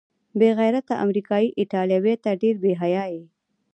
[0.39, 3.23] بې غیرته امریکايي ایټالویه، ته ډېر بې حیا یې.